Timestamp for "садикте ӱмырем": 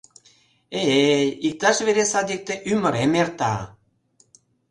2.11-3.13